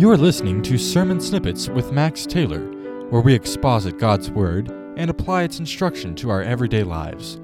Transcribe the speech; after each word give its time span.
You 0.00 0.10
are 0.10 0.16
listening 0.16 0.62
to 0.62 0.78
Sermon 0.78 1.20
Snippets 1.20 1.68
with 1.68 1.92
Max 1.92 2.24
Taylor, 2.24 2.62
where 3.10 3.20
we 3.20 3.34
exposit 3.34 3.98
God's 3.98 4.30
Word 4.30 4.70
and 4.96 5.10
apply 5.10 5.42
its 5.42 5.58
instruction 5.58 6.14
to 6.14 6.30
our 6.30 6.40
everyday 6.40 6.84
lives. 6.84 7.38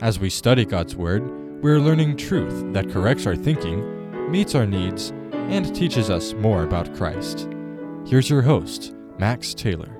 As 0.00 0.20
we 0.20 0.30
study 0.30 0.64
God's 0.64 0.94
Word, 0.94 1.28
we 1.60 1.72
are 1.72 1.80
learning 1.80 2.16
truth 2.16 2.72
that 2.72 2.88
corrects 2.88 3.26
our 3.26 3.34
thinking, 3.34 4.30
meets 4.30 4.54
our 4.54 4.64
needs, 4.64 5.10
and 5.32 5.74
teaches 5.74 6.08
us 6.08 6.34
more 6.34 6.62
about 6.62 6.94
Christ. 6.94 7.48
Here's 8.06 8.30
your 8.30 8.42
host, 8.42 8.94
Max 9.18 9.52
Taylor. 9.52 9.90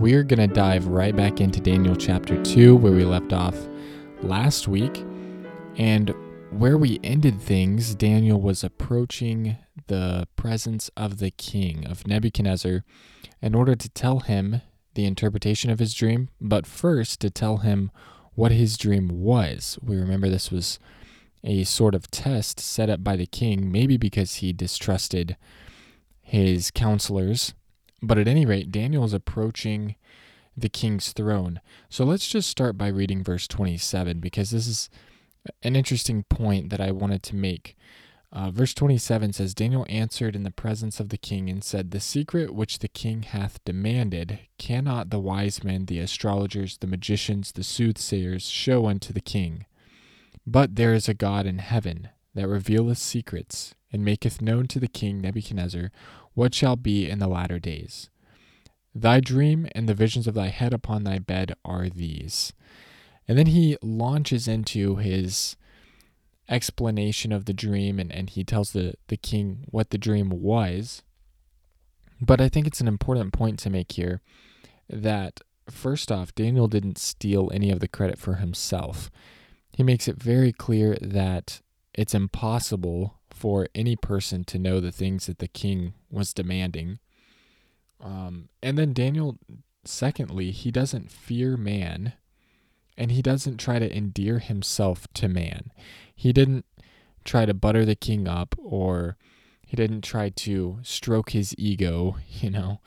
We're 0.00 0.24
going 0.24 0.40
to 0.40 0.52
dive 0.52 0.88
right 0.88 1.14
back 1.14 1.40
into 1.40 1.60
Daniel 1.60 1.94
chapter 1.94 2.42
2, 2.42 2.74
where 2.74 2.90
we 2.90 3.04
left 3.04 3.32
off 3.32 3.56
last 4.22 4.66
week. 4.66 5.04
And 5.76 6.12
where 6.50 6.76
we 6.76 6.98
ended 7.02 7.40
things, 7.40 7.94
Daniel 7.94 8.40
was 8.40 8.64
approaching 8.64 9.56
the 9.86 10.26
presence 10.36 10.90
of 10.96 11.18
the 11.18 11.30
king 11.30 11.86
of 11.86 12.06
Nebuchadnezzar 12.06 12.84
in 13.40 13.54
order 13.54 13.74
to 13.74 13.88
tell 13.88 14.20
him 14.20 14.60
the 14.94 15.04
interpretation 15.06 15.70
of 15.70 15.78
his 15.78 15.94
dream, 15.94 16.28
but 16.40 16.66
first 16.66 17.20
to 17.20 17.30
tell 17.30 17.58
him 17.58 17.90
what 18.34 18.52
his 18.52 18.76
dream 18.76 19.08
was. 19.08 19.78
We 19.82 19.96
remember 19.96 20.28
this 20.28 20.50
was 20.50 20.78
a 21.44 21.64
sort 21.64 21.94
of 21.94 22.10
test 22.10 22.58
set 22.60 22.90
up 22.90 23.02
by 23.04 23.16
the 23.16 23.26
king, 23.26 23.70
maybe 23.70 23.96
because 23.96 24.36
he 24.36 24.52
distrusted 24.52 25.36
his 26.20 26.70
counselors. 26.70 27.54
But 28.02 28.18
at 28.18 28.28
any 28.28 28.44
rate, 28.44 28.72
Daniel 28.72 29.04
is 29.04 29.14
approaching 29.14 29.94
the 30.56 30.68
king's 30.68 31.12
throne. 31.12 31.60
So 31.88 32.04
let's 32.04 32.28
just 32.28 32.48
start 32.48 32.76
by 32.76 32.88
reading 32.88 33.22
verse 33.22 33.46
27 33.46 34.20
because 34.20 34.50
this 34.50 34.66
is 34.66 34.90
an 35.62 35.76
interesting 35.76 36.24
point 36.24 36.70
that 36.70 36.80
I 36.80 36.90
wanted 36.90 37.22
to 37.24 37.36
make. 37.36 37.76
Uh, 38.32 38.50
verse 38.50 38.74
27 38.74 39.32
says 39.32 39.54
Daniel 39.54 39.84
answered 39.88 40.36
in 40.36 40.44
the 40.44 40.52
presence 40.52 41.00
of 41.00 41.08
the 41.08 41.18
king 41.18 41.50
and 41.50 41.64
said, 41.64 41.90
The 41.90 41.98
secret 41.98 42.54
which 42.54 42.78
the 42.78 42.88
king 42.88 43.22
hath 43.22 43.64
demanded 43.64 44.38
cannot 44.56 45.10
the 45.10 45.18
wise 45.18 45.64
men, 45.64 45.86
the 45.86 45.98
astrologers, 45.98 46.78
the 46.78 46.86
magicians, 46.86 47.50
the 47.50 47.64
soothsayers 47.64 48.48
show 48.48 48.86
unto 48.86 49.12
the 49.12 49.20
king. 49.20 49.66
But 50.46 50.76
there 50.76 50.94
is 50.94 51.08
a 51.08 51.14
God 51.14 51.44
in 51.44 51.58
heaven 51.58 52.08
that 52.34 52.46
revealeth 52.46 52.98
secrets, 52.98 53.74
and 53.92 54.04
maketh 54.04 54.40
known 54.40 54.68
to 54.68 54.78
the 54.78 54.88
king 54.88 55.20
Nebuchadnezzar 55.20 55.90
what 56.34 56.54
shall 56.54 56.76
be 56.76 57.10
in 57.10 57.18
the 57.18 57.26
latter 57.26 57.58
days. 57.58 58.10
Thy 58.94 59.18
dream 59.18 59.68
and 59.74 59.88
the 59.88 59.94
visions 59.94 60.28
of 60.28 60.34
thy 60.34 60.48
head 60.48 60.72
upon 60.72 61.02
thy 61.02 61.18
bed 61.18 61.54
are 61.64 61.88
these. 61.88 62.52
And 63.30 63.38
then 63.38 63.46
he 63.46 63.76
launches 63.80 64.48
into 64.48 64.96
his 64.96 65.54
explanation 66.48 67.30
of 67.30 67.44
the 67.44 67.52
dream 67.52 68.00
and, 68.00 68.10
and 68.10 68.28
he 68.28 68.42
tells 68.42 68.72
the, 68.72 68.94
the 69.06 69.16
king 69.16 69.66
what 69.70 69.90
the 69.90 69.98
dream 69.98 70.30
was. 70.30 71.04
But 72.20 72.40
I 72.40 72.48
think 72.48 72.66
it's 72.66 72.80
an 72.80 72.88
important 72.88 73.32
point 73.32 73.60
to 73.60 73.70
make 73.70 73.92
here 73.92 74.20
that 74.88 75.42
first 75.70 76.10
off, 76.10 76.34
Daniel 76.34 76.66
didn't 76.66 76.98
steal 76.98 77.52
any 77.54 77.70
of 77.70 77.78
the 77.78 77.86
credit 77.86 78.18
for 78.18 78.34
himself. 78.34 79.12
He 79.70 79.84
makes 79.84 80.08
it 80.08 80.20
very 80.20 80.52
clear 80.52 80.98
that 81.00 81.60
it's 81.94 82.14
impossible 82.14 83.20
for 83.30 83.68
any 83.76 83.94
person 83.94 84.42
to 84.42 84.58
know 84.58 84.80
the 84.80 84.90
things 84.90 85.26
that 85.26 85.38
the 85.38 85.46
king 85.46 85.94
was 86.10 86.34
demanding. 86.34 86.98
Um, 88.00 88.48
and 88.60 88.76
then 88.76 88.92
Daniel, 88.92 89.38
secondly, 89.84 90.50
he 90.50 90.72
doesn't 90.72 91.12
fear 91.12 91.56
man 91.56 92.14
and 93.00 93.12
he 93.12 93.22
doesn't 93.22 93.56
try 93.56 93.78
to 93.78 93.96
endear 93.96 94.40
himself 94.40 95.08
to 95.14 95.26
man. 95.26 95.72
He 96.14 96.34
didn't 96.34 96.66
try 97.24 97.46
to 97.46 97.54
butter 97.54 97.86
the 97.86 97.96
king 97.96 98.28
up 98.28 98.54
or 98.58 99.16
he 99.66 99.74
didn't 99.74 100.02
try 100.02 100.28
to 100.28 100.80
stroke 100.82 101.30
his 101.30 101.54
ego, 101.56 102.18
you 102.28 102.50
know, 102.50 102.80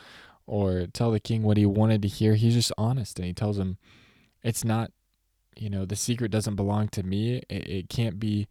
or 0.46 0.86
tell 0.86 1.10
the 1.10 1.20
king 1.20 1.42
what 1.42 1.58
he 1.58 1.66
wanted 1.66 2.04
to 2.04 2.08
hear. 2.08 2.36
He's 2.36 2.54
just 2.54 2.72
honest 2.78 3.18
and 3.18 3.26
he 3.26 3.34
tells 3.34 3.58
him 3.58 3.80
it's 4.44 4.64
not, 4.64 4.92
you 5.58 5.70
know, 5.70 5.84
the 5.84 5.96
secret 5.96 6.30
doesn't 6.30 6.56
belong 6.56 6.90
to 6.90 7.02
me. 7.02 7.42
It, 7.50 7.68
it 7.68 7.90
can't 7.90 8.20
be 8.20 8.48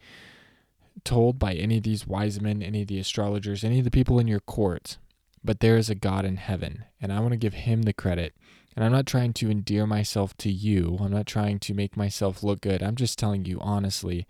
told 1.04 1.38
by 1.38 1.54
any 1.54 1.76
of 1.76 1.84
these 1.84 2.08
wise 2.08 2.40
men, 2.40 2.60
any 2.60 2.82
of 2.82 2.88
the 2.88 2.98
astrologers, 2.98 3.62
any 3.62 3.78
of 3.78 3.84
the 3.84 3.90
people 3.92 4.18
in 4.18 4.26
your 4.26 4.40
court. 4.40 4.98
But 5.44 5.60
there 5.60 5.76
is 5.76 5.88
a 5.88 5.94
God 5.94 6.24
in 6.24 6.36
heaven, 6.38 6.86
and 7.00 7.12
I 7.12 7.20
want 7.20 7.32
to 7.32 7.36
give 7.36 7.54
him 7.54 7.82
the 7.82 7.92
credit 7.92 8.34
and 8.74 8.84
I'm 8.84 8.92
not 8.92 9.06
trying 9.06 9.32
to 9.34 9.50
endear 9.50 9.86
myself 9.86 10.36
to 10.38 10.50
you. 10.50 10.98
I'm 11.00 11.12
not 11.12 11.26
trying 11.26 11.58
to 11.60 11.74
make 11.74 11.96
myself 11.96 12.42
look 12.42 12.60
good. 12.60 12.82
I'm 12.82 12.96
just 12.96 13.18
telling 13.18 13.44
you 13.44 13.58
honestly 13.60 14.26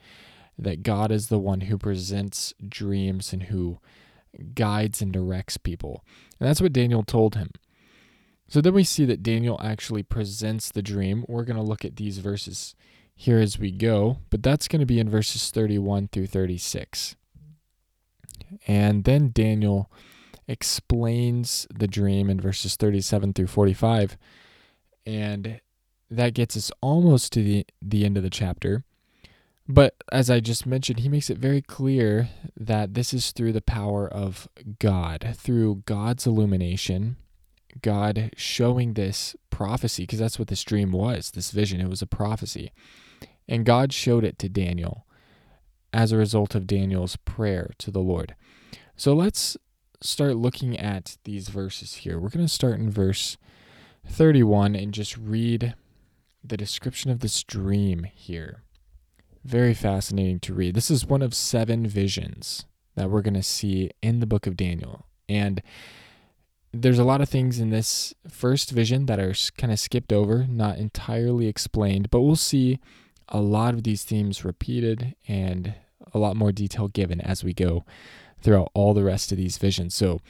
that 0.59 0.83
God 0.83 1.11
is 1.11 1.29
the 1.29 1.39
one 1.39 1.63
who 1.63 1.79
presents 1.79 2.53
dreams 2.67 3.33
and 3.33 3.45
who 3.45 3.79
guides 4.55 5.01
and 5.01 5.13
directs 5.13 5.57
people. 5.57 6.05
And 6.39 6.49
that's 6.49 6.61
what 6.61 6.73
Daniel 6.73 7.03
told 7.03 7.37
him. 7.37 7.51
So 8.49 8.61
then 8.61 8.75
we 8.75 8.85
see 8.85 9.05
that 9.07 9.23
Daniel 9.23 9.59
actually 9.63 10.03
presents 10.03 10.71
the 10.71 10.83
dream. 10.83 11.25
We're 11.29 11.45
going 11.45 11.57
to 11.57 11.63
look 11.63 11.85
at 11.85 11.97
these 11.97 12.19
verses 12.19 12.75
here 13.15 13.39
as 13.39 13.59
we 13.59 13.71
go, 13.71 14.19
but 14.31 14.43
that's 14.43 14.69
going 14.69 14.81
to 14.81 14.87
be 14.87 14.99
in 14.99 15.09
verses 15.09 15.51
31 15.51 16.09
through 16.09 16.27
36. 16.27 17.17
And 18.67 19.05
then 19.05 19.31
Daniel 19.33 19.91
explains 20.49 21.67
the 21.75 21.87
dream 21.87 22.29
in 22.29 22.41
verses 22.41 22.77
37 22.77 23.33
through 23.33 23.47
45. 23.47 24.17
And 25.07 25.61
that 26.11 26.35
gets 26.35 26.57
us 26.57 26.71
almost 26.81 27.33
to 27.33 27.43
the, 27.43 27.67
the 27.81 28.05
end 28.05 28.17
of 28.17 28.23
the 28.23 28.31
chapter. 28.31 28.85
But 29.69 29.95
as 30.11 30.29
I 30.29 30.41
just 30.41 30.67
mentioned, 30.67 31.01
he 31.01 31.09
makes 31.09 31.31
it 31.31 31.39
very 31.39 31.63
clear 31.63 32.29
that 32.57 32.95
this 32.95 33.15
is 33.15 33.31
through 33.31 33.53
the 33.53 33.63
power 33.63 34.09
of 34.09 34.49
God, 34.79 35.35
through 35.37 35.83
God's 35.87 36.27
illumination, 36.27 37.17
God 37.81 38.33
showing 38.37 38.95
this 38.95 39.37
prophecy, 39.51 40.03
because 40.03 40.19
that's 40.19 40.39
what 40.39 40.49
this 40.49 40.65
dream 40.65 40.93
was, 40.93 41.31
this 41.31 41.53
vision. 41.53 41.81
It 41.81 41.89
was 41.89 42.03
a 42.03 42.07
prophecy. 42.07 42.73
And 43.49 43.65
God 43.65 43.93
showed 43.93 44.25
it 44.25 44.39
to 44.41 44.49
Daniel 44.49 45.07
as 45.93 46.13
a 46.13 46.17
result 46.17 46.55
of 46.55 46.67
Daniel's 46.67 47.17
prayer 47.17 47.71
to 47.79 47.91
the 47.91 48.01
Lord. 48.01 48.35
So 48.97 49.15
let's 49.15 49.57
start 50.03 50.37
looking 50.37 50.79
at 50.79 51.17
these 51.25 51.49
verses 51.49 51.95
here. 51.95 52.19
We're 52.19 52.29
going 52.29 52.47
to 52.47 52.53
start 52.53 52.79
in 52.79 52.91
verse 52.91 53.37
31 54.07 54.75
and 54.75 54.93
just 54.93 55.17
read 55.17 55.75
the 56.45 56.57
description 56.57 57.11
of 57.11 57.21
this 57.21 57.43
dream 57.43 58.05
here. 58.05 58.63
Very 59.45 59.75
fascinating 59.75 60.41
to 60.41 60.55
read. 60.55 60.75
This 60.75 60.91
is 60.91 61.07
one 61.07 61.23
of 61.23 61.35
seven 61.35 61.87
visions 61.87 62.67
that 62.95 63.11
we're 63.11 63.23
going 63.23 63.35
to 63.35 63.43
see 63.43 63.91
in 64.03 64.21
the 64.21 64.27
book 64.27 64.47
of 64.47 64.57
Daniel. 64.57 65.07
And 65.29 65.63
there's 66.73 66.99
a 66.99 67.05
lot 67.05 67.21
of 67.21 67.29
things 67.29 67.59
in 67.59 67.71
this 67.71 68.15
first 68.29 68.71
vision 68.71 69.07
that 69.07 69.21
are 69.21 69.35
kind 69.57 69.73
of 69.73 69.79
skipped 69.79 70.13
over, 70.13 70.47
not 70.49 70.79
entirely 70.79 71.47
explained, 71.47 72.11
but 72.11 72.21
we'll 72.21 72.37
see 72.37 72.79
a 73.29 73.41
lot 73.41 73.75
of 73.75 73.85
these 73.85 74.05
themes 74.05 74.45
repeated 74.45 75.15
and 75.29 75.75
a 76.13 76.19
lot 76.19 76.37
more 76.37 76.53
detail 76.53 76.89
given 76.89 77.21
as 77.21 77.45
we 77.45 77.53
go 77.53 77.85
throughout 78.43 78.71
all 78.75 78.95
the 78.95 79.05
rest 79.05 79.33
of 79.33 79.39
these 79.39 79.59
visions. 79.59 79.95
So 79.95 80.21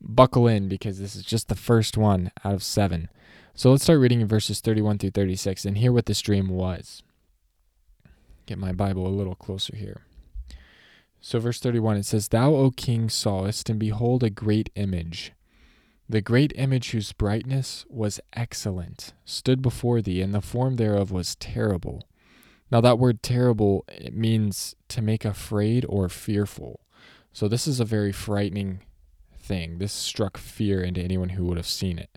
buckle 0.00 0.46
in 0.46 0.68
because 0.68 0.98
this 0.98 1.16
is 1.16 1.24
just 1.24 1.48
the 1.48 1.54
first 1.54 1.96
one 1.96 2.30
out 2.44 2.54
of 2.54 2.62
seven. 2.62 3.08
So 3.54 3.70
let's 3.70 3.84
start 3.84 4.00
reading 4.00 4.20
in 4.20 4.28
verses 4.28 4.60
31 4.60 4.98
through 4.98 5.10
36 5.10 5.64
and 5.64 5.78
hear 5.78 5.92
what 5.92 6.06
this 6.06 6.20
dream 6.20 6.48
was. 6.48 7.02
Get 8.46 8.58
my 8.58 8.72
Bible 8.72 9.06
a 9.06 9.08
little 9.08 9.34
closer 9.34 9.76
here. 9.76 10.02
So, 11.20 11.38
verse 11.40 11.58
31, 11.58 11.96
it 11.98 12.06
says, 12.06 12.28
Thou, 12.28 12.54
O 12.54 12.70
king, 12.70 13.08
sawest, 13.08 13.68
and 13.68 13.78
behold, 13.78 14.22
a 14.22 14.30
great 14.30 14.70
image. 14.76 15.32
The 16.08 16.20
great 16.20 16.52
image 16.54 16.92
whose 16.92 17.12
brightness 17.12 17.84
was 17.90 18.20
excellent 18.32 19.12
stood 19.24 19.60
before 19.60 20.00
thee, 20.00 20.22
and 20.22 20.32
the 20.32 20.40
form 20.40 20.76
thereof 20.76 21.10
was 21.10 21.34
terrible. 21.36 22.08
Now, 22.70 22.80
that 22.80 22.98
word 22.98 23.22
terrible, 23.22 23.84
it 23.88 24.14
means 24.14 24.74
to 24.88 25.02
make 25.02 25.24
afraid 25.24 25.84
or 25.88 26.08
fearful. 26.08 26.80
So 27.32 27.48
this 27.48 27.66
is 27.66 27.80
a 27.80 27.84
very 27.84 28.12
frightening 28.12 28.80
thing. 29.38 29.78
This 29.78 29.92
struck 29.92 30.36
fear 30.36 30.82
into 30.82 31.00
anyone 31.00 31.30
who 31.30 31.44
would 31.46 31.56
have 31.56 31.66
seen 31.66 31.98
it. 31.98 32.16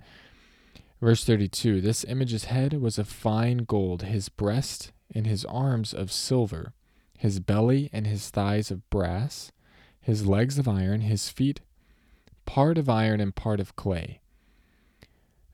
Verse 1.02 1.24
32 1.24 1.82
This 1.82 2.04
image's 2.04 2.46
head 2.46 2.74
was 2.82 2.98
of 2.98 3.08
fine 3.08 3.60
gold, 3.60 4.04
his 4.04 4.30
breast 4.30 4.92
and 5.14 5.26
his 5.26 5.46
arms 5.46 5.94
of 5.94 6.12
silver, 6.12 6.74
his 7.18 7.40
belly 7.40 7.90
and 7.92 8.08
his 8.08 8.30
thighs 8.30 8.72
of 8.72 8.88
brass, 8.90 9.52
his 10.00 10.26
legs 10.26 10.58
of 10.58 10.68
iron, 10.68 11.02
his 11.02 11.30
feet 11.30 11.62
part 12.46 12.78
of 12.78 12.90
iron 12.90 13.22
and 13.22 13.36
part 13.36 13.60
of 13.60 13.76
clay. 13.76 14.20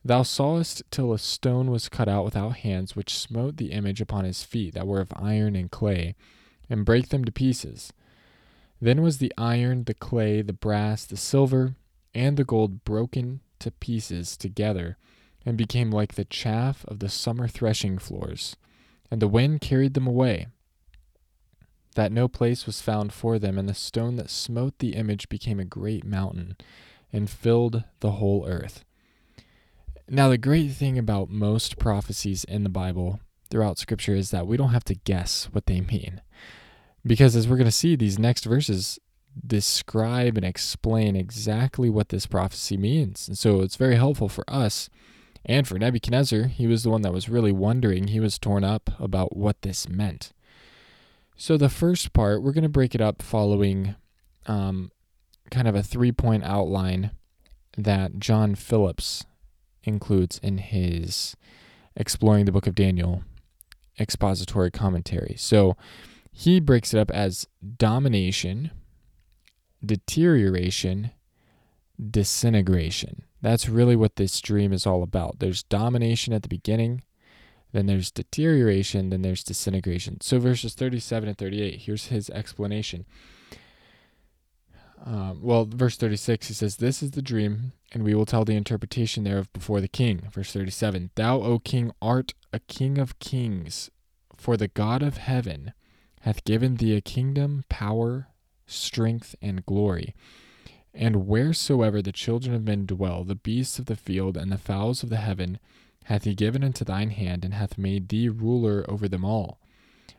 Thou 0.04 0.24
sawest 0.24 0.82
till 0.90 1.14
a 1.14 1.20
stone 1.20 1.70
was 1.70 1.90
cut 1.90 2.08
out 2.08 2.26
without 2.26 2.58
hands, 2.58 2.96
which 2.96 3.18
smote 3.18 3.58
the 3.58 3.72
image 3.72 4.02
upon 4.02 4.24
his 4.26 4.44
feet 4.44 4.74
that 4.74 4.88
were 4.88 5.02
of 5.02 5.12
iron 5.16 5.56
and 5.56 5.70
clay, 5.70 6.16
and 6.70 6.86
brake 6.86 7.10
them 7.10 7.26
to 7.26 7.32
pieces. 7.32 7.92
Then 8.80 9.02
was 9.02 9.18
the 9.18 9.34
iron, 9.38 9.86
the 9.86 9.94
clay, 9.94 10.42
the 10.42 10.54
brass, 10.54 11.06
the 11.06 11.18
silver, 11.18 11.76
and 12.14 12.38
the 12.38 12.44
gold 12.44 12.84
broken 12.84 13.42
to 13.60 13.72
pieces 13.72 14.38
together, 14.38 14.98
and 15.46 15.58
became 15.58 15.92
like 15.92 16.14
the 16.16 16.26
chaff 16.26 16.86
of 16.86 17.00
the 17.00 17.10
summer 17.10 17.48
threshing 17.48 17.98
floors, 17.98 18.56
and 19.10 19.22
the 19.22 19.28
wind 19.28 19.62
carried 19.62 19.94
them 19.94 20.06
away. 20.06 20.48
that 21.98 22.12
no 22.12 22.28
place 22.28 22.68
was 22.68 22.80
found 22.80 23.12
for 23.12 23.40
them, 23.40 23.58
and 23.58 23.68
the 23.68 23.74
stone 23.74 24.16
that 24.18 24.30
smote 24.30 24.78
the 24.78 24.94
image 24.96 25.28
became 25.30 25.60
a 25.60 25.66
great 25.66 26.06
mountain 26.06 26.56
and 27.12 27.28
filled 27.28 27.84
the 28.02 28.12
whole 28.12 28.46
earth. 28.48 28.86
Now, 30.08 30.30
the 30.30 30.38
great 30.38 30.72
thing 30.74 31.00
about 31.00 31.30
most 31.30 31.80
prophecies 31.80 32.44
in 32.44 32.64
the 32.64 32.70
Bible 32.70 33.20
throughout 33.50 33.80
Scripture 33.80 34.14
is 34.14 34.30
that 34.30 34.46
we 34.46 34.58
don't 34.58 34.70
have 34.70 34.84
to 34.86 34.94
guess 34.94 35.46
what 35.46 35.66
they 35.66 35.82
mean. 35.82 36.22
Because 37.06 37.36
as 37.36 37.48
we're 37.48 37.58
going 37.58 37.66
to 37.66 37.72
see, 37.72 37.96
these 37.96 38.20
next 38.20 38.44
verses 38.44 39.00
describe 39.46 40.36
and 40.36 40.46
explain 40.46 41.16
exactly 41.16 41.90
what 41.90 42.10
this 42.10 42.26
prophecy 42.26 42.78
means. 42.78 43.28
And 43.28 43.38
so 43.38 43.62
it's 43.62 43.76
very 43.76 43.96
helpful 43.96 44.30
for 44.30 44.44
us 44.48 44.90
and 45.46 45.68
for 45.68 45.78
Nebuchadnezzar. 45.78 46.44
He 46.44 46.68
was 46.68 46.84
the 46.84 46.90
one 46.90 47.02
that 47.04 47.14
was 47.14 47.30
really 47.30 47.52
wondering, 47.52 48.08
he 48.08 48.20
was 48.20 48.38
torn 48.38 48.64
up 48.64 48.90
about 49.00 49.36
what 49.36 49.62
this 49.62 49.88
meant. 49.88 50.34
So, 51.40 51.56
the 51.56 51.70
first 51.70 52.14
part, 52.14 52.42
we're 52.42 52.52
going 52.52 52.64
to 52.64 52.70
break 52.70 52.96
it 52.96 53.02
up 53.02 53.22
following 53.22 53.96
um, 54.48 54.92
kind 55.52 55.68
of 55.68 55.76
a 55.76 55.84
three 55.84 56.12
point 56.12 56.44
outline 56.44 57.12
that 57.78 58.20
John 58.20 58.56
Phillips 58.56 59.24
includes 59.84 60.40
in 60.42 60.58
his 60.58 61.36
Exploring 61.96 62.46
the 62.46 62.52
Book 62.52 62.68
of 62.68 62.76
Daniel 62.76 63.24
expository 64.00 64.72
commentary. 64.72 65.36
So, 65.38 65.78
he 66.40 66.60
breaks 66.60 66.94
it 66.94 67.00
up 67.00 67.10
as 67.10 67.48
domination, 67.80 68.70
deterioration, 69.84 71.10
disintegration. 72.12 73.24
That's 73.42 73.68
really 73.68 73.96
what 73.96 74.18
this 74.18 74.40
dream 74.40 74.72
is 74.72 74.86
all 74.86 75.02
about. 75.02 75.40
There's 75.40 75.64
domination 75.64 76.34
at 76.34 76.44
the 76.44 76.48
beginning, 76.48 77.02
then 77.72 77.88
there's 77.88 78.12
deterioration, 78.12 79.10
then 79.10 79.24
there's 79.24 79.44
disintegration. 79.44 80.22
So, 80.22 80.38
verses 80.38 80.76
37 80.76 81.30
and 81.30 81.38
38, 81.40 81.80
here's 81.80 82.06
his 82.06 82.30
explanation. 82.30 83.08
Um, 85.04 85.40
well, 85.42 85.66
verse 85.66 85.98
36, 85.98 86.50
he 86.50 86.54
says, 86.54 86.76
This 86.76 87.02
is 87.02 87.12
the 87.12 87.24
dream, 87.24 87.72
and 87.92 88.04
we 88.04 88.14
will 88.14 88.28
tell 88.28 88.46
the 88.46 88.56
interpretation 88.56 89.24
thereof 89.24 89.52
before 89.54 89.82
the 89.82 89.88
king. 89.88 90.22
Verse 90.32 90.54
37, 90.54 91.10
Thou, 91.16 91.42
O 91.42 91.58
king, 91.58 91.92
art 92.00 92.36
a 92.54 92.60
king 92.60 93.00
of 93.00 93.18
kings, 93.18 93.90
for 94.36 94.56
the 94.56 94.68
God 94.68 95.02
of 95.02 95.18
heaven 95.18 95.74
hath 96.28 96.44
given 96.44 96.76
thee 96.76 96.94
a 96.94 97.00
kingdom, 97.00 97.64
power, 97.70 98.28
strength, 98.66 99.34
and 99.42 99.66
glory. 99.66 100.14
And 100.94 101.26
wheresoever 101.26 102.02
the 102.02 102.12
children 102.12 102.54
of 102.54 102.66
men 102.66 102.86
dwell, 102.86 103.24
the 103.24 103.36
beasts 103.36 103.80
of 103.80 103.86
the 103.86 103.96
field 103.96 104.36
and 104.36 104.52
the 104.52 104.58
fowls 104.58 105.04
of 105.04 105.10
the 105.10 105.16
heaven, 105.16 105.58
hath 106.04 106.26
he 106.26 106.36
given 106.36 106.64
into 106.64 106.84
thine 106.84 107.12
hand, 107.12 107.46
and 107.46 107.54
hath 107.54 107.78
made 107.78 108.10
thee 108.10 108.28
ruler 108.28 108.84
over 108.90 109.08
them 109.08 109.24
all. 109.24 109.62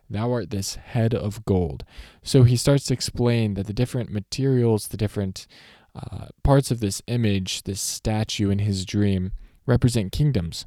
Thou 0.08 0.32
art 0.32 0.48
this 0.48 0.76
head 0.76 1.12
of 1.12 1.44
gold. 1.44 1.84
So 2.22 2.44
he 2.44 2.56
starts 2.56 2.84
to 2.84 2.94
explain 2.94 3.52
that 3.52 3.66
the 3.66 3.74
different 3.74 4.10
materials, 4.10 4.88
the 4.88 4.96
different 4.96 5.46
uh, 5.94 6.28
parts 6.42 6.70
of 6.70 6.80
this 6.80 7.02
image, 7.06 7.64
this 7.64 7.82
statue 7.82 8.48
in 8.48 8.60
his 8.60 8.86
dream, 8.86 9.32
represent 9.66 10.12
kingdoms. 10.12 10.64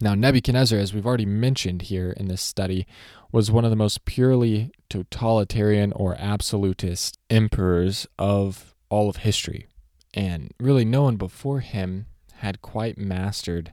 Now, 0.00 0.14
Nebuchadnezzar, 0.14 0.78
as 0.78 0.92
we've 0.92 1.06
already 1.06 1.26
mentioned 1.26 1.82
here 1.82 2.10
in 2.10 2.28
this 2.28 2.42
study, 2.42 2.86
was 3.30 3.50
one 3.50 3.64
of 3.64 3.70
the 3.70 3.76
most 3.76 4.04
purely 4.04 4.72
totalitarian 4.90 5.92
or 5.92 6.16
absolutist 6.18 7.18
emperors 7.30 8.06
of 8.18 8.74
all 8.88 9.08
of 9.08 9.16
history. 9.18 9.68
And 10.12 10.52
really, 10.60 10.84
no 10.84 11.04
one 11.04 11.16
before 11.16 11.60
him 11.60 12.06
had 12.34 12.60
quite 12.60 12.98
mastered 12.98 13.72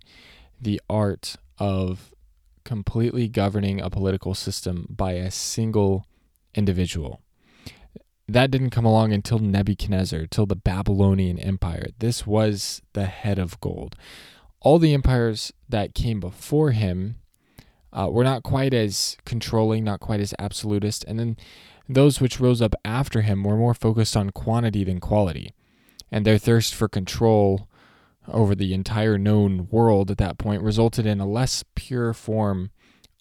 the 0.61 0.79
art 0.89 1.35
of 1.57 2.13
completely 2.63 3.27
governing 3.27 3.81
a 3.81 3.89
political 3.89 4.33
system 4.33 4.85
by 4.89 5.13
a 5.13 5.31
single 5.31 6.05
individual. 6.53 7.21
That 8.27 8.51
didn't 8.51 8.69
come 8.69 8.85
along 8.85 9.11
until 9.11 9.39
Nebuchadnezzar, 9.39 10.27
till 10.27 10.45
the 10.45 10.55
Babylonian 10.55 11.39
Empire. 11.39 11.87
This 11.97 12.27
was 12.27 12.83
the 12.93 13.07
head 13.07 13.39
of 13.39 13.59
gold. 13.59 13.95
All 14.61 14.79
the 14.79 14.93
empires 14.93 15.53
that 15.67 15.95
came 15.95 16.19
before 16.19 16.71
him 16.71 17.15
uh, 17.93 18.09
were 18.11 18.23
not 18.23 18.43
quite 18.43 18.73
as 18.73 19.17
controlling, 19.25 19.83
not 19.83 19.99
quite 19.99 20.19
as 20.19 20.33
absolutist, 20.37 21.05
and 21.07 21.19
then 21.19 21.37
those 21.87 22.21
which 22.21 22.39
rose 22.39 22.61
up 22.61 22.75
after 22.85 23.21
him 23.21 23.43
were 23.43 23.57
more 23.57 23.73
focused 23.73 24.15
on 24.15 24.29
quantity 24.29 24.83
than 24.83 24.99
quality, 24.99 25.53
and 26.11 26.25
their 26.25 26.37
thirst 26.37 26.75
for 26.75 26.87
control 26.87 27.67
over 28.27 28.53
the 28.53 28.73
entire 28.73 29.17
known 29.17 29.67
world 29.71 30.11
at 30.11 30.17
that 30.17 30.37
point 30.37 30.61
resulted 30.61 31.05
in 31.05 31.19
a 31.19 31.27
less 31.27 31.63
pure 31.73 32.13
form 32.13 32.69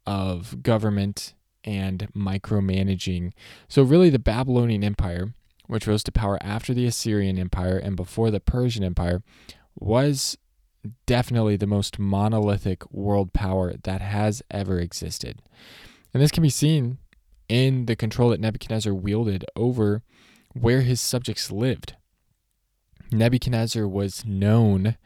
of 0.07 0.63
government 0.63 1.35
and 1.65 2.09
micromanaging. 2.15 3.33
So, 3.69 3.83
really, 3.83 4.11
the 4.11 4.19
Babylonian 4.19 4.85
Empire, 4.85 5.35
which 5.67 5.87
rose 5.87 6.03
to 6.05 6.13
power 6.13 6.39
after 6.43 6.75
the 6.75 6.87
Assyrian 6.87 7.39
Empire 7.39 7.79
and 7.79 7.97
before 7.97 8.31
the 8.31 8.41
Persian 8.41 8.85
Empire, 8.85 9.23
was 9.79 10.37
definitely 11.07 11.57
the 11.57 11.67
most 11.67 11.99
monolithic 11.99 12.91
world 12.93 13.33
power 13.33 13.75
that 13.83 14.01
has 14.01 14.43
ever 14.51 14.79
existed. 14.79 15.43
And 16.13 16.23
this 16.23 16.31
can 16.31 16.43
be 16.43 16.51
seen 16.51 16.99
in 17.49 17.87
the 17.87 17.97
control 17.97 18.31
that 18.31 18.41
Nebuchadnezzar 18.41 18.95
wielded 18.95 19.45
over 19.57 20.03
where 20.53 20.83
his 20.83 21.01
subjects 21.01 21.51
lived. 21.51 21.95
Nebuchadnezzar 23.11 23.87
was 23.87 24.25
known 24.25 24.97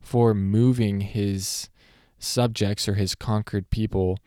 for 0.00 0.34
moving 0.34 1.00
his 1.00 1.68
subjects 2.18 2.88
or 2.88 2.94
his 2.94 3.14
conquered 3.14 3.70
people 3.70 4.18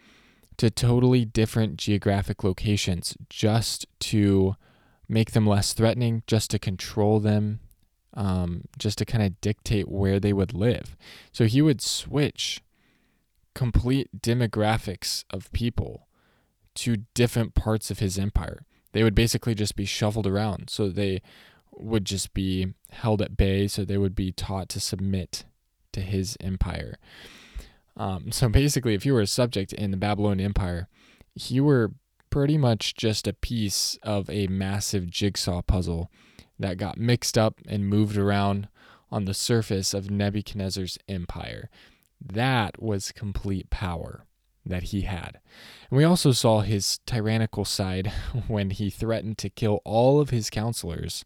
to 0.58 0.70
totally 0.70 1.26
different 1.26 1.78
geographic 1.78 2.44
locations 2.44 3.16
just 3.30 3.86
to 4.00 4.56
make 5.08 5.32
them 5.32 5.48
less 5.48 5.74
threatening, 5.74 6.24
just 6.28 6.52
to 6.52 6.60
control 6.60 7.20
them, 7.20 7.62
um, 8.14 8.64
just 8.78 8.98
to 8.98 9.06
kind 9.06 9.24
of 9.24 9.40
dictate 9.42 9.88
where 9.88 10.20
they 10.20 10.34
would 10.34 10.54
live. 10.54 10.96
So 11.32 11.46
he 11.46 11.62
would 11.62 11.82
switch 11.82 12.62
complete 13.54 14.10
demographics 14.22 15.26
of 15.30 15.52
people 15.52 16.08
to 16.76 16.98
different 17.14 17.56
parts 17.56 17.92
of 17.92 18.00
his 18.00 18.18
empire. 18.18 18.66
They 18.92 19.04
would 19.04 19.16
basically 19.16 19.54
just 19.54 19.76
be 19.76 19.86
shuffled 19.86 20.28
around. 20.28 20.70
So 20.70 20.90
they 20.90 21.22
would 21.72 22.06
just 22.06 22.34
be 22.34 22.74
held 22.92 23.22
at 23.22 23.38
bay, 23.38 23.68
so 23.68 23.86
they 23.86 23.98
would 23.98 24.16
be 24.16 24.32
taught 24.32 24.70
to 24.70 24.80
submit 24.80 25.46
to 25.94 26.02
his 26.02 26.38
empire. 26.42 26.98
Um, 27.96 28.32
so 28.32 28.50
basically, 28.50 28.94
if 28.94 29.06
you 29.06 29.14
were 29.14 29.22
a 29.22 29.28
subject 29.28 29.74
in 29.74 29.92
the 29.92 29.98
Babylonian 29.98 30.46
Empire, 30.46 30.88
you 31.36 31.64
were 31.64 31.92
pretty 32.30 32.58
much 32.58 32.96
just 32.96 33.28
a 33.28 33.34
piece 33.34 33.98
of 34.04 34.30
a 34.30 34.48
massive 34.48 35.10
jigsaw 35.10 35.62
puzzle 35.62 36.12
that 36.60 36.78
got 36.78 36.98
mixed 36.98 37.38
up 37.38 37.60
and 37.68 37.88
moved 37.88 38.18
around 38.18 38.68
on 39.12 39.26
the 39.26 39.34
surface 39.34 39.94
of 39.94 40.12
Nebuchadnezzar's 40.12 40.98
empire. 41.08 41.70
That 42.22 42.82
was 42.82 43.12
complete 43.12 43.70
power 43.70 44.26
that 44.66 44.84
he 44.84 45.02
had. 45.02 45.40
And 45.90 45.98
we 45.98 46.04
also 46.04 46.32
saw 46.32 46.62
his 46.62 47.00
tyrannical 47.06 47.66
side 47.66 48.08
when 48.48 48.70
he 48.72 48.90
threatened 48.90 49.38
to 49.40 49.50
kill 49.50 49.82
all 49.86 50.20
of 50.20 50.30
his 50.30 50.50
counselors 50.50 51.26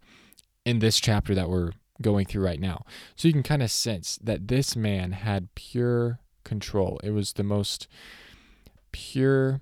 in 0.65 0.79
this 0.79 0.99
chapter 0.99 1.35
that 1.35 1.49
we're 1.49 1.71
going 2.01 2.25
through 2.25 2.43
right 2.43 2.59
now. 2.59 2.85
So 3.15 3.27
you 3.27 3.33
can 3.33 3.43
kind 3.43 3.63
of 3.63 3.71
sense 3.71 4.17
that 4.23 4.47
this 4.47 4.75
man 4.75 5.11
had 5.11 5.53
pure 5.55 6.19
control. 6.43 6.99
It 7.03 7.11
was 7.11 7.33
the 7.33 7.43
most 7.43 7.87
pure, 8.91 9.61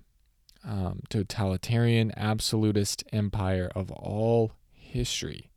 um, 0.64 1.02
totalitarian, 1.10 2.12
absolutist 2.16 3.04
empire 3.12 3.72
of 3.76 3.92
all 3.92 4.54
history. 4.74 5.51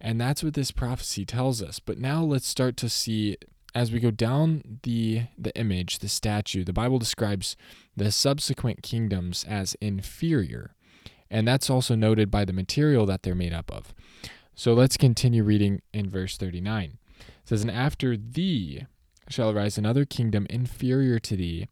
And 0.00 0.20
that's 0.20 0.42
what 0.42 0.54
this 0.54 0.70
prophecy 0.70 1.24
tells 1.24 1.62
us. 1.62 1.80
But 1.80 1.98
now 1.98 2.22
let's 2.22 2.46
start 2.46 2.76
to 2.78 2.88
see 2.88 3.36
as 3.74 3.92
we 3.92 4.00
go 4.00 4.10
down 4.10 4.78
the 4.84 5.24
the 5.36 5.54
image, 5.54 5.98
the 5.98 6.08
statue, 6.08 6.64
the 6.64 6.72
Bible 6.72 6.98
describes 6.98 7.56
the 7.94 8.10
subsequent 8.10 8.82
kingdoms 8.82 9.44
as 9.46 9.74
inferior. 9.82 10.74
And 11.30 11.46
that's 11.46 11.68
also 11.68 11.94
noted 11.94 12.30
by 12.30 12.44
the 12.44 12.52
material 12.52 13.04
that 13.06 13.22
they're 13.22 13.34
made 13.34 13.52
up 13.52 13.70
of. 13.70 13.92
So 14.54 14.72
let's 14.72 14.96
continue 14.96 15.44
reading 15.44 15.82
in 15.92 16.08
verse 16.08 16.38
39. 16.38 16.98
It 17.18 17.24
says, 17.44 17.62
And 17.62 17.70
after 17.70 18.16
thee 18.16 18.86
shall 19.28 19.50
arise 19.50 19.76
another 19.76 20.06
kingdom 20.06 20.46
inferior 20.48 21.18
to 21.18 21.36
thee, 21.36 21.68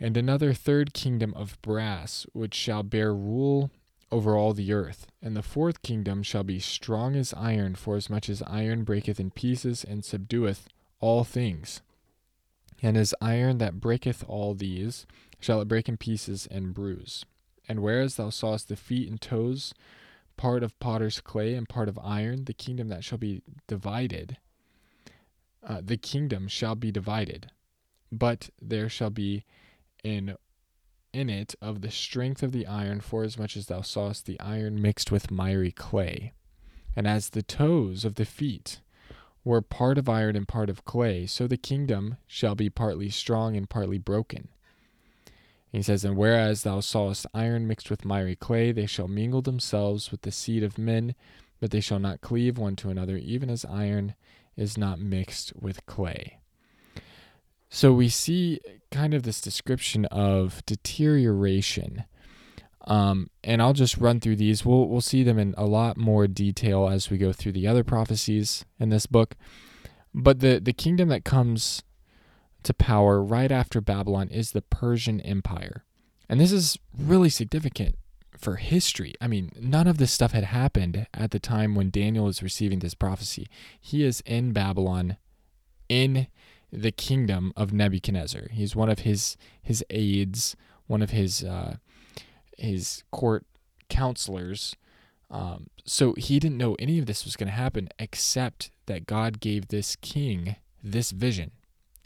and 0.00 0.16
another 0.16 0.54
third 0.54 0.94
kingdom 0.94 1.34
of 1.34 1.60
brass, 1.60 2.26
which 2.32 2.54
shall 2.54 2.82
bear 2.82 3.14
rule 3.14 3.70
over 4.12 4.36
all 4.36 4.52
the 4.52 4.72
earth. 4.72 5.06
And 5.20 5.36
the 5.36 5.42
fourth 5.42 5.82
kingdom 5.82 6.22
shall 6.22 6.44
be 6.44 6.60
strong 6.60 7.16
as 7.16 7.34
iron, 7.34 7.74
for 7.74 7.96
as 7.96 8.08
much 8.08 8.28
as 8.28 8.42
iron 8.46 8.84
breaketh 8.84 9.18
in 9.18 9.30
pieces 9.30 9.82
and 9.82 10.02
subdueth 10.02 10.66
all 11.00 11.24
things. 11.24 11.80
And 12.82 12.96
as 12.96 13.14
iron 13.20 13.58
that 13.58 13.80
breaketh 13.80 14.24
all 14.28 14.54
these, 14.54 15.06
shall 15.40 15.60
it 15.60 15.68
break 15.68 15.88
in 15.88 15.96
pieces 15.96 16.46
and 16.50 16.74
bruise. 16.74 17.24
And 17.68 17.80
whereas 17.80 18.16
thou 18.16 18.30
sawest 18.30 18.68
the 18.68 18.76
feet 18.76 19.08
and 19.08 19.20
toes, 19.20 19.72
part 20.36 20.62
of 20.62 20.78
potter's 20.78 21.20
clay 21.20 21.54
and 21.54 21.68
part 21.68 21.88
of 21.88 21.98
iron, 22.02 22.44
the 22.44 22.52
kingdom 22.52 22.88
that 22.88 23.04
shall 23.04 23.18
be 23.18 23.42
divided, 23.66 24.36
uh, 25.66 25.80
the 25.82 25.96
kingdom 25.96 26.48
shall 26.48 26.74
be 26.74 26.90
divided, 26.90 27.50
but 28.10 28.50
there 28.60 28.88
shall 28.88 29.10
be 29.10 29.44
in 30.02 30.36
in 31.12 31.28
it 31.28 31.54
of 31.60 31.80
the 31.80 31.90
strength 31.90 32.42
of 32.42 32.52
the 32.52 32.66
iron, 32.66 33.00
forasmuch 33.00 33.56
as 33.56 33.66
thou 33.66 33.82
sawest 33.82 34.26
the 34.26 34.40
iron 34.40 34.80
mixed 34.80 35.12
with 35.12 35.30
miry 35.30 35.70
clay. 35.70 36.32
And 36.96 37.06
as 37.06 37.30
the 37.30 37.42
toes 37.42 38.04
of 38.04 38.16
the 38.16 38.24
feet 38.24 38.80
were 39.44 39.60
part 39.60 39.98
of 39.98 40.08
iron 40.08 40.36
and 40.36 40.46
part 40.46 40.70
of 40.70 40.84
clay, 40.84 41.26
so 41.26 41.46
the 41.46 41.56
kingdom 41.56 42.16
shall 42.26 42.54
be 42.54 42.70
partly 42.70 43.10
strong 43.10 43.56
and 43.56 43.68
partly 43.68 43.98
broken. 43.98 44.48
He 45.70 45.82
says, 45.82 46.04
And 46.04 46.16
whereas 46.16 46.62
thou 46.62 46.80
sawest 46.80 47.26
iron 47.32 47.66
mixed 47.66 47.90
with 47.90 48.04
miry 48.04 48.36
clay, 48.36 48.72
they 48.72 48.86
shall 48.86 49.08
mingle 49.08 49.42
themselves 49.42 50.10
with 50.10 50.22
the 50.22 50.30
seed 50.30 50.62
of 50.62 50.78
men, 50.78 51.14
but 51.60 51.70
they 51.70 51.80
shall 51.80 51.98
not 51.98 52.20
cleave 52.20 52.58
one 52.58 52.76
to 52.76 52.90
another, 52.90 53.16
even 53.16 53.48
as 53.48 53.64
iron 53.64 54.14
is 54.56 54.76
not 54.76 55.00
mixed 55.00 55.52
with 55.56 55.84
clay. 55.86 56.38
So 57.74 57.90
we 57.90 58.10
see 58.10 58.60
kind 58.90 59.14
of 59.14 59.22
this 59.22 59.40
description 59.40 60.04
of 60.06 60.62
deterioration. 60.66 62.04
Um, 62.86 63.30
and 63.42 63.62
I'll 63.62 63.72
just 63.72 63.96
run 63.96 64.20
through 64.20 64.36
these. 64.36 64.62
We'll, 64.62 64.86
we'll 64.88 65.00
see 65.00 65.22
them 65.22 65.38
in 65.38 65.54
a 65.56 65.64
lot 65.64 65.96
more 65.96 66.26
detail 66.26 66.86
as 66.86 67.08
we 67.08 67.16
go 67.16 67.32
through 67.32 67.52
the 67.52 67.66
other 67.66 67.82
prophecies 67.82 68.66
in 68.78 68.90
this 68.90 69.06
book. 69.06 69.36
But 70.12 70.40
the, 70.40 70.60
the 70.62 70.74
kingdom 70.74 71.08
that 71.08 71.24
comes 71.24 71.82
to 72.64 72.74
power 72.74 73.24
right 73.24 73.50
after 73.50 73.80
Babylon 73.80 74.28
is 74.28 74.52
the 74.52 74.60
Persian 74.60 75.22
Empire. 75.22 75.82
And 76.28 76.38
this 76.38 76.52
is 76.52 76.78
really 76.94 77.30
significant 77.30 77.96
for 78.36 78.56
history. 78.56 79.14
I 79.18 79.28
mean, 79.28 79.50
none 79.58 79.86
of 79.86 79.96
this 79.96 80.12
stuff 80.12 80.32
had 80.32 80.44
happened 80.44 81.06
at 81.14 81.30
the 81.30 81.40
time 81.40 81.74
when 81.74 81.88
Daniel 81.88 82.28
is 82.28 82.42
receiving 82.42 82.80
this 82.80 82.94
prophecy. 82.94 83.48
He 83.80 84.04
is 84.04 84.22
in 84.26 84.52
Babylon 84.52 85.16
in 85.88 86.26
the 86.72 86.90
kingdom 86.90 87.52
of 87.56 87.72
Nebuchadnezzar. 87.72 88.48
He's 88.50 88.74
one 88.74 88.88
of 88.88 89.00
his 89.00 89.36
his 89.62 89.84
aides, 89.90 90.56
one 90.86 91.02
of 91.02 91.10
his 91.10 91.44
uh, 91.44 91.76
his 92.56 93.04
court 93.10 93.44
counselors. 93.88 94.74
Um, 95.30 95.68
so 95.84 96.14
he 96.14 96.38
didn't 96.38 96.58
know 96.58 96.76
any 96.78 96.98
of 96.98 97.06
this 97.06 97.24
was 97.24 97.36
going 97.36 97.48
to 97.48 97.54
happen 97.54 97.88
except 97.98 98.70
that 98.86 99.06
God 99.06 99.40
gave 99.40 99.68
this 99.68 99.96
king 99.96 100.56
this 100.82 101.10
vision. 101.10 101.52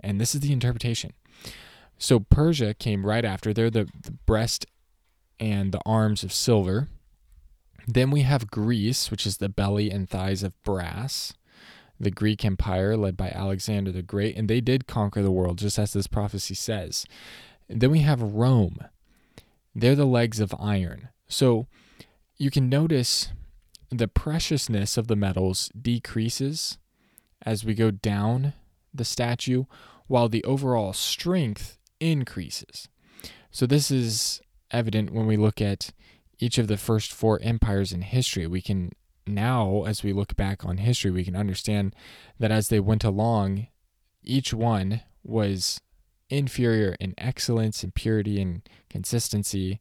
And 0.01 0.21
this 0.21 0.35
is 0.35 0.43
the 0.43 0.53
interpretation. 0.53 1.13
So 1.99 2.21
Persia 2.21 2.75
came 2.75 3.07
right 3.07 3.25
after. 3.25 3.53
They're 3.53 3.71
the, 3.71 3.89
the 4.01 4.13
breast 4.13 4.67
and 5.41 5.73
the 5.73 5.81
arms 5.87 6.23
of 6.23 6.33
silver. 6.33 6.89
Then 7.87 8.11
we 8.11 8.23
have 8.23 8.51
Greece, 8.51 9.11
which 9.11 9.27
is 9.27 9.39
the 9.39 9.49
belly 9.49 9.91
and 9.91 10.09
thighs 10.09 10.43
of 10.43 10.61
brass. 10.63 11.33
The 11.99 12.11
Greek 12.11 12.45
Empire, 12.45 12.97
led 12.97 13.17
by 13.17 13.31
Alexander 13.31 13.91
the 13.91 14.03
Great, 14.03 14.37
and 14.37 14.49
they 14.49 14.61
did 14.61 14.87
conquer 14.87 15.23
the 15.23 15.31
world, 15.31 15.59
just 15.59 15.79
as 15.79 15.93
this 15.93 16.07
prophecy 16.07 16.55
says. 16.55 17.07
Then 17.69 17.91
we 17.91 18.01
have 18.01 18.21
Rome. 18.23 18.79
They're 19.75 19.95
the 19.95 20.05
legs 20.05 20.41
of 20.41 20.55
iron. 20.59 21.09
So 21.29 21.67
you 22.37 22.51
can 22.51 22.69
notice 22.69 23.33
the 23.91 24.09
preciousness 24.09 24.97
of 24.97 25.07
the 25.07 25.17
metals 25.17 25.71
decreases 25.81 26.79
as 27.43 27.65
we 27.65 27.75
go 27.75 27.91
down 27.91 28.53
the 28.93 29.05
statue, 29.05 29.65
while 30.07 30.29
the 30.29 30.45
overall 30.45 30.93
strength 30.93 31.79
increases. 32.01 32.89
So, 33.51 33.67
this 33.67 33.91
is 33.91 34.41
evident 34.71 35.13
when 35.13 35.27
we 35.27 35.37
look 35.37 35.61
at 35.61 35.93
each 36.39 36.59
of 36.59 36.69
the 36.69 36.77
first 36.77 37.13
four 37.13 37.39
empires 37.43 37.93
in 37.93 38.03
history. 38.03 38.47
We 38.47 38.61
can 38.61 38.93
now, 39.27 39.85
as 39.85 40.03
we 40.03 40.13
look 40.13 40.37
back 40.37 40.65
on 40.65 40.79
history, 40.79 41.11
we 41.11 41.25
can 41.25 41.37
understand 41.37 41.95
that 42.39 42.51
as 42.51 42.69
they 42.69 42.81
went 42.81 43.05
along, 43.05 43.67
each 44.23 44.53
one 44.55 45.03
was 45.25 45.81
inferior 46.29 46.97
in 47.01 47.15
excellence 47.19 47.83
and 47.83 47.95
purity 47.95 48.41
and 48.41 48.69
consistency 48.91 49.81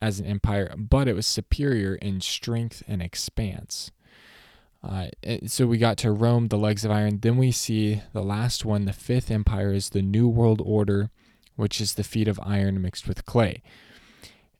as 0.00 0.20
an 0.20 0.26
empire, 0.26 0.74
but 0.76 1.08
it 1.08 1.14
was 1.14 1.26
superior 1.26 1.94
in 1.94 2.20
strength 2.20 2.82
and 2.86 3.00
expanse. 3.00 3.90
Uh, 4.82 5.06
so 5.46 5.66
we 5.66 5.78
got 5.78 5.96
to 5.96 6.12
Rome, 6.12 6.48
the 6.48 6.58
legs 6.58 6.84
of 6.84 6.90
iron. 6.90 7.20
Then 7.20 7.38
we 7.38 7.50
see 7.50 8.02
the 8.12 8.22
last 8.22 8.64
one, 8.64 8.84
the 8.84 8.92
fifth 8.92 9.30
empire, 9.30 9.72
is 9.72 9.90
the 9.90 10.02
New 10.02 10.28
World 10.28 10.60
Order, 10.62 11.10
which 11.56 11.80
is 11.80 11.94
the 11.94 12.04
feet 12.04 12.28
of 12.28 12.38
iron 12.44 12.82
mixed 12.82 13.08
with 13.08 13.24
clay. 13.24 13.62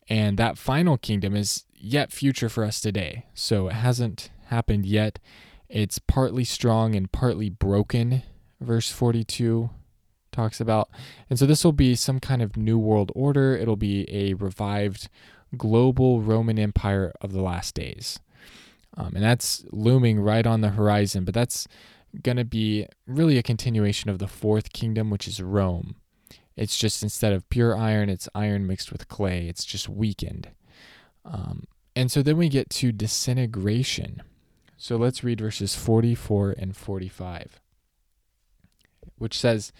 And 0.09 0.38
that 0.38 0.57
final 0.57 0.97
kingdom 0.97 1.37
is 1.37 1.64
yet 1.85 2.12
future 2.12 2.49
for 2.49 2.64
us 2.64 2.81
today. 2.81 3.26
So 3.35 3.69
it 3.69 3.75
hasn't 3.75 4.31
happened 4.47 4.87
yet. 4.87 5.19
It's 5.69 5.99
partly 5.99 6.45
strong 6.45 6.95
and 6.95 7.11
partly 7.11 7.50
broken, 7.50 8.23
verse 8.61 8.91
42 8.91 9.71
talks 10.33 10.61
about. 10.61 10.88
And 11.31 11.38
so 11.38 11.47
this 11.47 11.64
will 11.64 11.73
be 11.73 11.95
some 11.95 12.21
kind 12.21 12.43
of 12.43 12.57
new 12.57 12.79
world 12.79 13.12
order. 13.14 13.57
It'll 13.57 13.76
be 13.76 14.07
a 14.11 14.35
revived 14.35 15.09
global 15.57 16.21
Roman 16.21 16.59
Empire 16.59 17.12
of 17.21 17.33
the 17.33 17.43
last 17.43 17.75
days. 17.75 18.19
Um, 18.97 19.12
and 19.14 19.25
that's 19.25 19.64
looming 19.71 20.21
right 20.21 20.47
on 20.47 20.61
the 20.61 20.71
horizon, 20.71 21.25
but 21.25 21.35
that's 21.35 21.67
going 22.23 22.37
to 22.37 22.45
be 22.45 22.87
really 23.07 23.38
a 23.38 23.43
continuation 23.43 24.11
of 24.11 24.19
the 24.19 24.29
fourth 24.29 24.73
kingdom, 24.73 25.11
which 25.11 25.26
is 25.26 25.43
Rome. 25.43 25.97
It's 26.57 26.79
just 26.79 27.03
instead 27.03 27.33
of 27.33 27.49
pure 27.49 27.76
iron, 27.76 28.09
it's 28.09 28.29
iron 28.35 28.67
mixed 28.67 28.93
with 28.93 29.09
clay. 29.09 29.49
It's 29.49 29.64
just 29.64 29.88
weakened. 29.88 30.50
Um, 31.25 31.64
and 31.97 32.11
so 32.11 32.23
then 32.23 32.37
we 32.37 32.49
get 32.49 32.71
to 32.71 32.93
disintegration. 32.93 34.23
So 34.77 34.97
let's 34.97 35.23
read 35.23 35.41
verses 35.41 35.75
44 35.75 36.57
and 36.59 36.77
45, 36.77 37.61
which 39.17 39.39
says, 39.39 39.73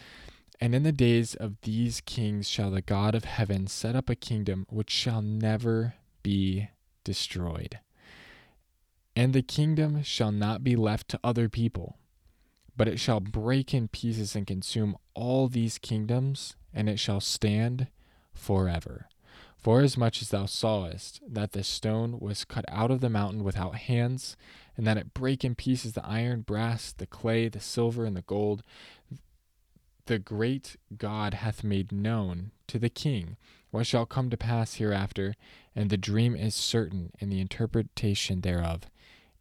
And 0.61 0.75
in 0.75 0.85
the 0.85 0.93
days 0.93 1.35
of 1.35 1.61
these 1.63 2.01
kings 2.01 2.49
shall 2.49 2.71
the 2.71 2.83
God 2.83 3.15
of 3.15 3.25
heaven 3.25 3.67
set 3.67 3.97
up 3.97 4.09
a 4.09 4.15
kingdom 4.15 4.67
which 4.71 4.91
shall 4.91 5.23
never 5.23 5.95
be 6.23 6.69
destroyed. 7.03 7.81
And 9.17 9.33
the 9.33 9.43
kingdom 9.43 10.03
shall 10.03 10.33
not 10.33 10.65
be 10.65 10.77
left 10.77 11.09
to 11.09 11.21
other 11.23 11.49
people, 11.49 11.99
but 12.77 12.89
it 12.89 12.99
shall 12.99 13.21
break 13.21 13.75
in 13.75 13.89
pieces 13.89 14.35
and 14.35 14.47
consume 14.47 14.97
all 15.15 15.49
these 15.49 15.79
kingdoms, 15.79 16.57
and 16.73 16.89
it 16.89 16.99
shall 16.99 17.21
stand 17.21 17.89
forever. 18.33 19.09
Forasmuch 19.65 20.21
as 20.21 20.29
thou 20.29 20.45
sawest 20.45 21.23
that 21.27 21.53
the 21.53 21.65
stone 21.65 22.21
was 22.21 22.45
cut 22.45 22.67
out 22.69 22.91
of 22.91 23.01
the 23.01 23.09
mountain 23.09 23.43
without 23.43 23.77
hands, 23.77 24.37
and 24.77 24.87
that 24.87 24.99
it 24.99 25.15
brake 25.15 25.43
in 25.43 25.55
pieces 25.55 25.95
the 25.95 26.05
iron, 26.05 26.43
brass, 26.43 26.93
the 26.93 27.07
clay, 27.07 27.49
the 27.49 27.61
silver, 27.61 28.05
and 28.05 28.15
the 28.15 28.21
gold, 28.23 28.63
the 30.05 30.19
great 30.19 30.77
God 30.99 31.33
hath 31.33 31.65
made 31.65 31.91
known 31.93 32.51
to 32.67 32.79
the 32.79 32.91
king 32.91 33.39
what 33.71 33.87
shall 33.87 34.05
come 34.05 34.29
to 34.29 34.37
pass 34.37 34.75
hereafter, 34.75 35.35
and 35.75 35.89
the 35.89 35.97
dream 35.97 36.37
is 36.37 36.55
certain, 36.55 37.11
and 37.19 37.33
the 37.33 37.41
interpretation 37.41 38.43
thereof 38.43 38.83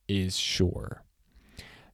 is 0.08 0.38
sure. 0.38 1.04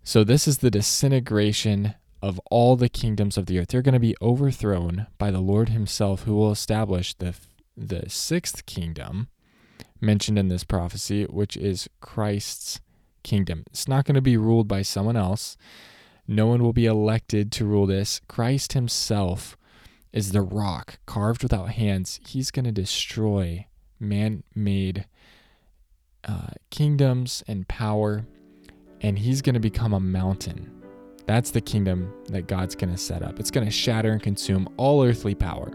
So, 0.04 0.24
this 0.24 0.48
is 0.48 0.60
the 0.60 0.70
disintegration 0.70 1.96
of 2.22 2.40
all 2.52 2.76
the 2.76 2.90
kingdoms 2.90 3.38
of 3.38 3.48
the 3.48 3.58
earth. 3.58 3.70
They're 3.70 3.82
going 3.82 3.94
to 3.94 4.00
be 4.00 4.16
overthrown 4.22 5.08
by 5.18 5.32
the 5.32 5.42
Lord 5.42 5.70
Himself, 5.70 6.24
who 6.24 6.36
will 6.36 6.52
establish 6.52 7.16
the, 7.16 7.34
the 7.80 8.10
sixth 8.10 8.66
kingdom 8.66 9.30
mentioned 10.02 10.38
in 10.38 10.48
this 10.48 10.64
prophecy, 10.64 11.24
which 11.26 11.58
is 11.58 11.90
Christ's 12.02 12.82
kingdom. 13.24 13.64
It's 13.68 13.88
not 13.88 14.06
going 14.06 14.16
to 14.16 14.22
be 14.22 14.38
ruled 14.38 14.68
by 14.68 14.82
someone 14.82 15.16
else. 15.18 15.58
No 16.28 16.48
one 16.48 16.62
will 16.62 16.74
be 16.74 16.86
elected 16.86 17.52
to 17.54 17.66
rule 17.66 17.86
this. 17.86 18.22
Christ 18.28 18.74
Himself 18.74 19.58
is 20.14 20.32
the 20.32 20.42
rock 20.42 21.00
carved 21.06 21.44
without 21.44 21.70
hands. 21.70 22.20
He's 22.28 22.52
going 22.52 22.66
to 22.66 22.72
destroy 22.72 23.68
man 24.00 24.44
made 24.56 25.06
uh, 26.28 26.52
kingdoms 26.70 27.44
and 27.48 27.68
power, 27.68 28.26
and 29.02 29.20
He's 29.20 29.42
going 29.42 29.56
to 29.56 29.60
become 29.60 29.94
a 29.94 30.00
mountain 30.00 30.80
that's 31.30 31.52
the 31.52 31.62
kingdom 31.62 32.12
that 32.30 32.48
God's 32.48 32.74
going 32.74 32.90
to 32.90 32.98
set 32.98 33.22
up. 33.22 33.40
It's 33.40 33.52
going 33.52 33.64
to 33.64 33.70
shatter 33.70 34.12
and 34.12 34.20
consume 34.20 34.68
all 34.78 35.04
earthly 35.04 35.36
power. 35.36 35.72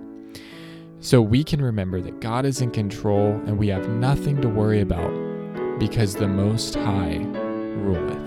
So 1.04 1.20
we 1.20 1.44
can 1.44 1.60
remember 1.60 2.00
that 2.00 2.20
God 2.20 2.46
is 2.46 2.60
in 2.60 2.70
control 2.70 3.32
and 3.46 3.58
we 3.58 3.68
have 3.68 3.88
nothing 3.88 4.40
to 4.40 4.48
worry 4.48 4.80
about 4.80 5.12
because 5.78 6.14
the 6.14 6.26
Most 6.26 6.74
High 6.74 7.18
ruleth. 7.18 8.22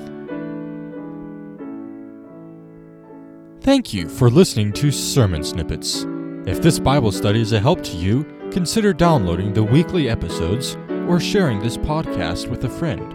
Thank 3.61 3.93
you 3.93 4.07
for 4.07 4.29
listening 4.29 4.71
to 4.73 4.91
Sermon 4.91 5.43
Snippets. 5.43 6.05
If 6.45 6.61
this 6.61 6.79
Bible 6.79 7.11
study 7.11 7.41
is 7.41 7.51
a 7.51 7.59
help 7.59 7.81
to 7.83 7.97
you, 7.97 8.23
consider 8.51 8.93
downloading 8.93 9.53
the 9.53 9.63
weekly 9.63 10.07
episodes 10.07 10.77
or 11.07 11.19
sharing 11.19 11.59
this 11.59 11.77
podcast 11.77 12.47
with 12.47 12.63
a 12.63 12.69
friend. 12.69 13.13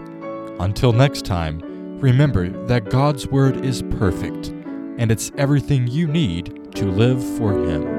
Until 0.59 0.91
next 0.91 1.25
time, 1.25 1.61
Remember 2.03 2.49
that 2.67 2.89
God's 2.89 3.27
Word 3.27 3.63
is 3.63 3.81
perfect, 3.83 4.49
and 4.97 5.09
it's 5.09 5.31
everything 5.37 5.87
you 5.87 6.05
need 6.05 6.75
to 6.75 6.91
live 6.91 7.23
for 7.37 7.53
Him. 7.53 7.92